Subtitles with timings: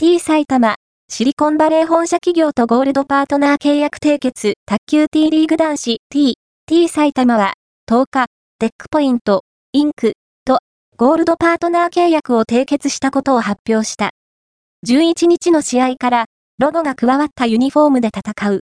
[0.00, 0.76] T 埼玉、
[1.10, 7.52] シリコンバレー本社企業とゴールドパートナー契約締結、卓球 T リーグ男子 T、T 埼玉は、
[7.86, 8.26] 10日、
[8.58, 9.44] テックポイント、
[9.74, 10.14] インク、
[10.46, 10.60] と、
[10.96, 14.12] ゴールドパートナー契約を締結したことを発表した。
[14.88, 16.24] 11日の試合から、
[16.58, 18.58] ロゴが加わったユニフォームで戦う。